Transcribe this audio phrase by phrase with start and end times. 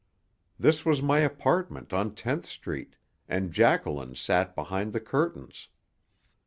[0.57, 2.95] This was my apartment on Tenth Street,
[3.29, 5.67] and Jacqueline sat behind the curtains.